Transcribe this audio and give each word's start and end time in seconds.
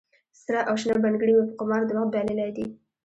سره 0.41 0.59
او 0.67 0.73
شنه 0.81 0.95
بنګړي 1.03 1.31
مې 1.37 1.43
په 1.49 1.53
قمار 1.59 1.81
د 1.85 1.91
وخت 1.97 2.09
بایللې 2.13 2.49
دي 2.57 2.65